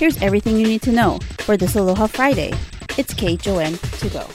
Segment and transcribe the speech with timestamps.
[0.00, 2.54] Here's everything you need to know for this Aloha Friday.
[2.96, 4.26] It's KHON to go.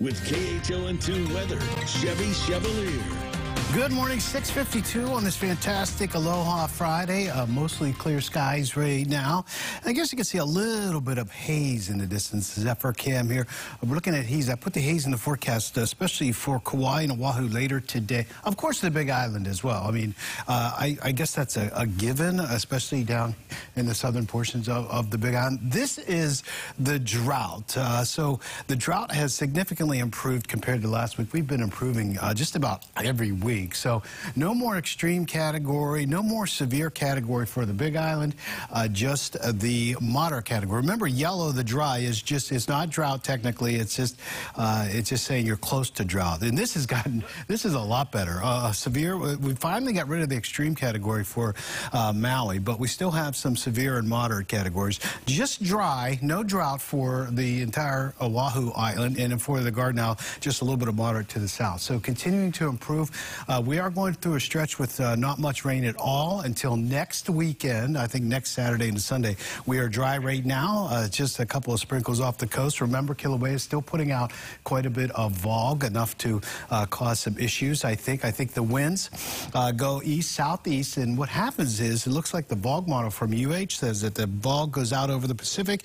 [0.00, 3.37] With KHON2 weather, Chevy Chevalier.
[3.74, 7.28] Good morning, 652 on this fantastic Aloha Friday.
[7.28, 9.44] Uh, mostly clear skies right now.
[9.84, 12.54] I guess you can see a little bit of haze in the distance.
[12.54, 13.46] Zephyr Cam here.
[13.84, 14.48] We're looking at haze.
[14.48, 18.24] I put the haze in the forecast, especially for Kauai and Oahu later today.
[18.44, 19.84] Of course, the Big Island as well.
[19.86, 20.14] I mean,
[20.48, 23.34] uh, I, I, guess that's a, a, given, especially down
[23.76, 25.58] in the southern portions of, of the Big Island.
[25.62, 26.42] This is
[26.78, 27.76] the drought.
[27.76, 31.34] Uh, so the drought has significantly improved compared to last week.
[31.34, 34.02] We've been improving uh, just about every week So
[34.36, 38.34] no more extreme category, no more severe category for the Big Island,
[38.70, 40.80] uh, just uh, the moderate category.
[40.80, 43.74] Remember, yellow, the dry, is just, it's not drought technically.
[43.76, 44.20] It's just,
[44.56, 46.42] uh, it's just saying you're close to drought.
[46.42, 48.40] And this has gotten, this is a lot better.
[48.42, 51.54] Uh, severe, uh, we finally got rid of the extreme category for
[51.92, 55.00] uh, Maui, but we still have some severe and moderate categories.
[55.26, 60.60] Just dry, no drought for the entire Oahu Island, and for the Garden Isle, just
[60.62, 61.80] a little bit of moderate to the south.
[61.80, 63.10] So continuing to improve.
[63.48, 66.76] Uh, we are going through a stretch with uh, not much rain at all until
[66.76, 67.96] next weekend.
[67.96, 69.36] I think next Saturday and Sunday.
[69.64, 72.82] We are dry right now, uh, just a couple of sprinkles off the coast.
[72.82, 74.32] Remember, Kilauea is still putting out
[74.64, 78.22] quite a bit of vog, enough to uh, cause some issues, I think.
[78.22, 79.08] I think the winds
[79.54, 83.32] uh, go east, southeast, and what happens is it looks like the vog model from
[83.32, 85.84] UH says that the vog goes out over the Pacific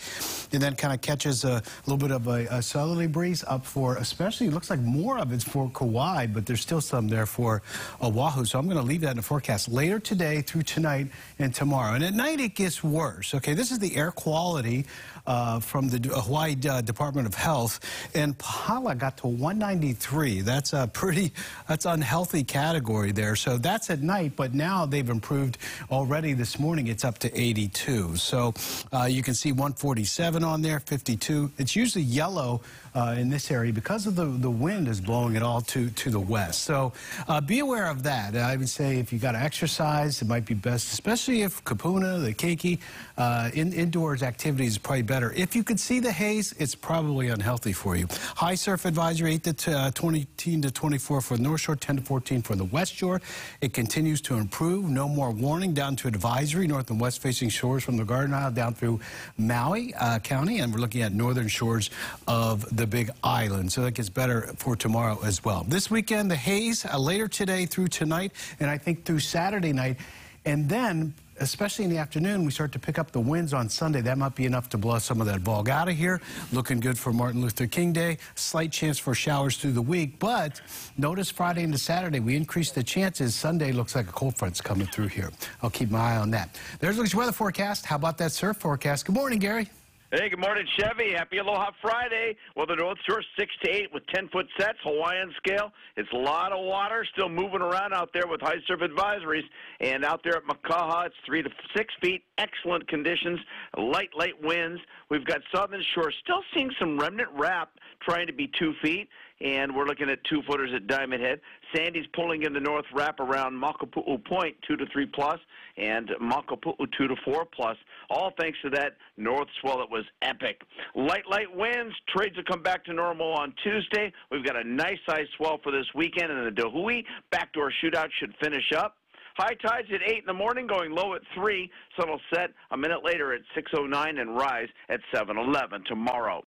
[0.51, 3.95] and then kind of catches a little bit of a, a southerly breeze up for,
[3.95, 7.52] especially, it looks like more of it's for Kauai, but there's still some there for
[7.53, 8.45] for Oahu.
[8.45, 11.07] So I'm going to leave that in the forecast later today through tonight
[11.39, 11.93] and tomorrow.
[11.93, 13.33] And at night it gets worse.
[13.33, 14.85] Okay, this is the air quality
[15.25, 17.79] uh, from the Hawaii uh, Department of Health,
[18.13, 20.41] and Pahala got to 193.
[20.41, 21.31] That's a pretty,
[21.67, 23.35] that's unhealthy category there.
[23.35, 25.57] So that's at night, but now they've improved
[25.91, 26.87] already this morning.
[26.87, 28.17] It's up to 82.
[28.17, 28.53] So
[28.91, 31.51] uh, you can see 147 on there, 52.
[31.57, 32.61] It's usually yellow
[32.95, 36.09] uh, in this area because of the, the wind is blowing it all to, to
[36.09, 36.63] the west.
[36.63, 36.93] So
[37.27, 38.35] uh, be aware of that.
[38.35, 42.23] I would say if you got to exercise, it might be best, especially if kupuna,
[42.23, 42.79] the keiki,
[43.17, 45.31] uh, in, indoors activities is probably better.
[45.33, 48.07] If you could see the haze, it's probably unhealthy for you.
[48.35, 50.25] High surf advisory 8 to uh, 20
[50.61, 53.21] to 24 for the North Shore, 10 to 14 for the West Shore.
[53.61, 54.85] It continues to improve.
[54.85, 58.51] No more warning down to advisory, north and west facing shores from the Garden Isle
[58.51, 58.99] down through
[59.37, 60.59] Maui uh, County.
[60.59, 61.89] And we're looking at northern shores
[62.27, 63.71] of the Big Island.
[63.71, 65.65] So that gets better for tomorrow as well.
[65.67, 69.97] This weekend, the haze uh, later today through tonight, and I think through Saturday night.
[70.45, 74.01] And then especially in the afternoon, we start to pick up the winds on Sunday.
[74.01, 76.21] That might be enough to blow some of that vog out of here.
[76.51, 78.17] Looking good for Martin Luther King Day.
[78.35, 80.61] Slight chance for showers through the week, but
[80.97, 83.35] notice Friday into Saturday, we increase the chances.
[83.35, 85.31] Sunday looks like a cold front's coming through here.
[85.61, 86.57] I'll keep my eye on that.
[86.79, 87.85] There's your weather forecast.
[87.85, 89.05] How about that surf forecast?
[89.05, 89.69] Good morning, Gary.
[90.15, 91.11] Hey, good morning, Chevy.
[91.13, 92.35] Happy Aloha Friday.
[92.55, 95.71] Well, the North Shore 6 to 8 with 10 foot sets, Hawaiian scale.
[95.97, 99.41] It's a lot of water still moving around out there with high surf advisories.
[99.79, 102.25] And out there at Makaha, it's 3 to 6 feet.
[102.37, 103.39] Excellent conditions,
[103.75, 104.79] light, light winds.
[105.09, 107.71] We've got Southern Shore still seeing some remnant wrap
[108.07, 109.09] trying to be 2 feet
[109.43, 111.41] and we're looking at two footers at Diamond Head.
[111.75, 115.39] Sandy's pulling in the north wrap around Makapu'u Point, two to three plus,
[115.77, 117.77] and Makapu'u two to four plus.
[118.09, 120.61] All thanks to that north swell that was epic.
[120.95, 121.93] Light, light winds.
[122.15, 124.11] Trades will come back to normal on Tuesday.
[124.31, 128.09] We've got a nice size swell for this weekend, and the Da Hui backdoor shootout
[128.19, 128.97] should finish up.
[129.35, 131.69] High tides at 8 in the morning, going low at 3.
[131.99, 136.43] Sun will set a minute later at 6.09 and rise at 7.11 tomorrow.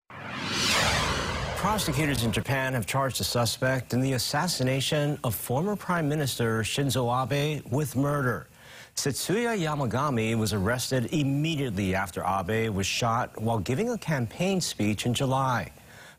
[1.62, 7.06] Prosecutors in Japan have charged a suspect in the assassination of former Prime Minister Shinzo
[7.09, 8.49] Abe with murder.
[8.97, 15.15] Tetsuya Yamagami was arrested immediately after Abe was shot while giving a campaign speech in
[15.15, 15.71] July.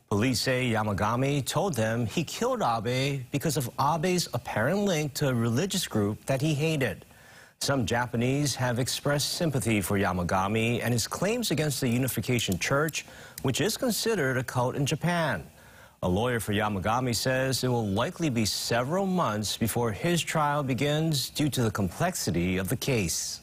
[0.08, 5.34] Police say Yamagami told them he killed Abe because of Abe's apparent link to a
[5.34, 7.04] religious group that he hated.
[7.64, 13.06] Some Japanese have expressed sympathy for Yamagami and his claims against the Unification Church,
[13.40, 15.42] which is considered a cult in Japan.
[16.02, 21.30] A lawyer for Yamagami says it will likely be several months before his trial begins
[21.30, 23.40] due to the complexity of the case.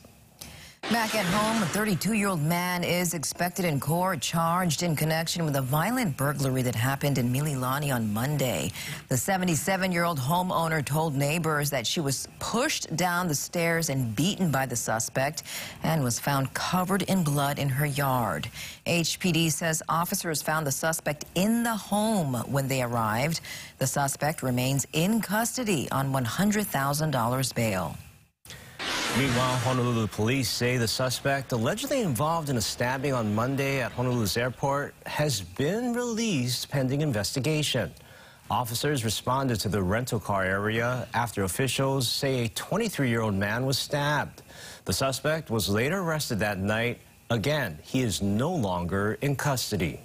[0.91, 5.61] Back at home, a 32-year-old man is expected in court charged in connection with a
[5.61, 8.73] violent burglary that happened in Mililani on Monday.
[9.07, 14.65] The 77-year-old homeowner told neighbors that she was pushed down the stairs and beaten by
[14.65, 15.43] the suspect
[15.81, 18.49] and was found covered in blood in her yard.
[18.85, 23.39] HPD says officers found the suspect in the home when they arrived.
[23.77, 27.95] The suspect remains in custody on $100,000 bail.
[29.17, 34.37] Meanwhile, Honolulu police say the suspect allegedly involved in a stabbing on Monday at Honolulu's
[34.37, 37.91] airport has been released pending investigation.
[38.49, 44.43] Officers responded to the rental car area after officials say a 23-year-old man was stabbed.
[44.85, 46.99] The suspect was later arrested that night.
[47.29, 49.99] Again, he is no longer in custody.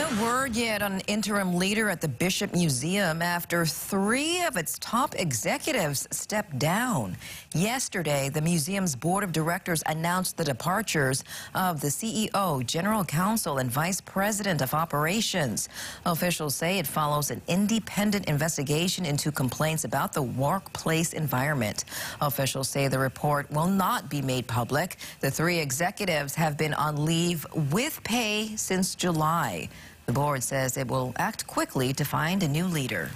[0.00, 4.78] No word yet on an interim leader at the Bishop Museum after three of its
[4.78, 7.18] top executives stepped down.
[7.52, 11.22] Yesterday, the museum's board of directors announced the departures
[11.54, 15.68] of the CEO, general counsel, and vice president of operations.
[16.06, 21.84] Officials say it follows an independent investigation into complaints about the workplace environment.
[22.22, 24.96] Officials say the report will not be made public.
[25.20, 29.68] The three executives have been on leave with pay since July.
[30.10, 33.12] The board says it will act quickly to find a new leader.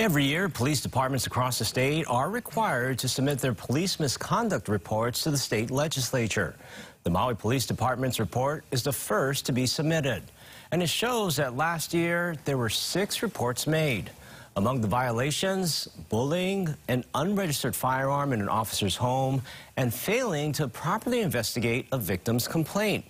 [0.00, 5.22] Every year, police departments across the state are required to submit their police misconduct reports
[5.22, 6.56] to the state legislature.
[7.04, 10.24] The Maui Police Department's report is the first to be submitted,
[10.72, 14.10] and it shows that last year there were six reports made.
[14.56, 19.40] Among the violations, bullying, an unregistered firearm in an officer's home,
[19.76, 23.04] and failing to properly investigate a victim's complaint.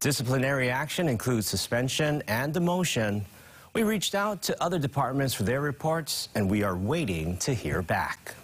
[0.00, 3.22] Disciplinary action includes suspension and demotion.
[3.72, 7.80] We reached out to other departments for their reports, and we are waiting to hear
[7.80, 8.34] back.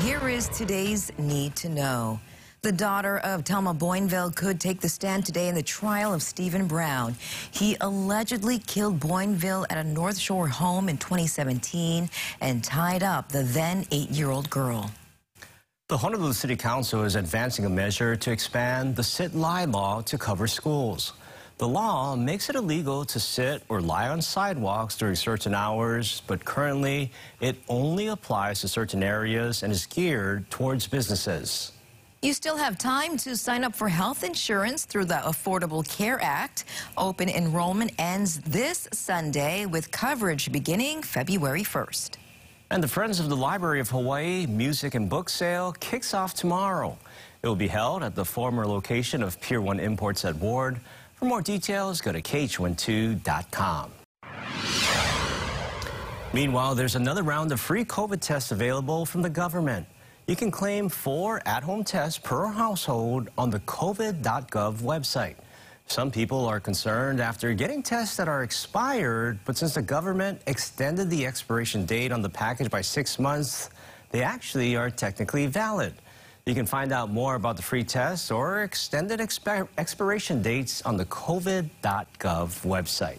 [0.00, 2.20] Here is today's Need to Know.
[2.62, 6.66] The daughter of Telma Boinville could take the stand today in the trial of Stephen
[6.66, 7.14] Brown.
[7.52, 13.44] He allegedly killed Boinville at a North Shore home in 2017 and tied up the
[13.44, 14.90] then eight-year-old girl.
[15.90, 20.46] The Honolulu City Council is advancing a measure to expand the sit-lie law to cover
[20.46, 21.14] schools.
[21.58, 26.44] The law makes it illegal to sit or lie on sidewalks during certain hours, but
[26.44, 27.10] currently
[27.40, 31.72] it only applies to certain areas and is geared towards businesses.
[32.22, 36.66] You still have time to sign up for health insurance through the Affordable Care Act.
[36.96, 42.10] Open enrollment ends this Sunday with coverage beginning February 1st.
[42.72, 46.96] And the Friends of the Library of Hawaii Music and Book Sale kicks off tomorrow.
[47.42, 50.78] It will be held at the former location of Pier 1 Imports at Ward.
[51.16, 53.90] For more details, go to KHON2.com.
[56.32, 59.84] Meanwhile, there's another round of free COVID tests available from the government.
[60.28, 65.34] You can claim four at-home tests per household on the covid.gov website.
[65.90, 71.10] Some people are concerned after getting tests that are expired, but since the government extended
[71.10, 73.70] the expiration date on the package by six months,
[74.12, 75.94] they actually are technically valid.
[76.46, 80.96] You can find out more about the free tests or extended expi expiration dates on
[80.96, 81.68] the covid.gov
[82.62, 83.18] website.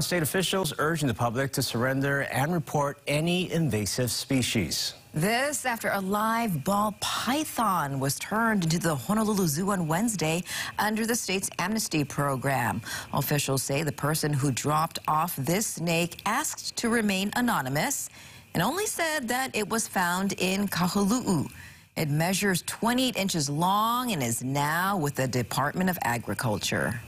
[0.00, 4.94] State officials urging the public to surrender and report any invasive species.
[5.12, 10.44] This after a live ball python was turned into the Honolulu Zoo on Wednesday
[10.78, 12.80] under the state's amnesty program.
[13.12, 18.08] Officials say the person who dropped off this snake asked to remain anonymous
[18.54, 21.50] and only said that it was found in Kahului.
[21.98, 26.98] It measures 28 inches long and is now with the Department of Agriculture.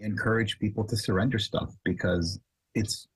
[0.00, 2.38] Encourage people to surrender stuff because
[2.74, 3.08] it's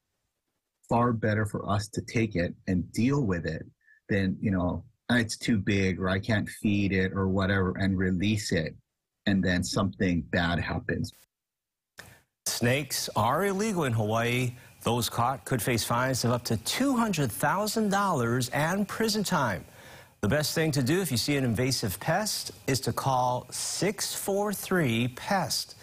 [0.88, 3.64] far better for us to take it and deal with it
[4.08, 7.96] than, you know, ah, it's too big or I can't feed it or whatever and
[7.96, 8.75] release it
[9.26, 11.12] and then something bad happens.
[12.46, 14.54] Snakes are illegal in Hawaii.
[14.82, 19.64] Those caught could face fines of up to $200,000 and prison time.
[20.20, 25.08] The best thing to do if you see an invasive pest is to call 643
[25.08, 25.76] PEST.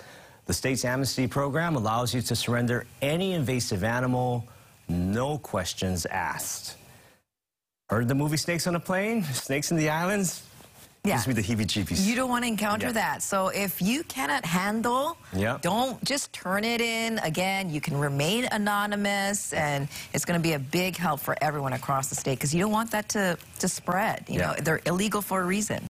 [0.48, 4.48] The state's amnesty program allows you to surrender any invasive animal,
[4.88, 6.76] no questions asked.
[7.90, 9.24] Heard the movie Snakes on a Plane?
[9.26, 10.44] Snakes in the Islands?
[11.04, 11.14] Yeah.
[11.16, 12.06] Gives me the heebie-jeebies.
[12.06, 12.92] You don't want to encounter Yeah.
[12.94, 13.24] that.
[13.24, 15.58] So if you cannot handle, Yeah.
[15.62, 17.20] don't just turn it in.
[17.20, 21.74] Again, you can remain anonymous, and it's going to be a big help for everyone
[21.74, 24.26] across the state because you don't want that to, to spread.
[24.28, 24.48] You Yeah.
[24.48, 25.82] know, they're illegal for a reason.